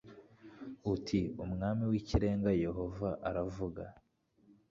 [0.93, 3.83] uti Umwami w Ikirenga Yehova aravuga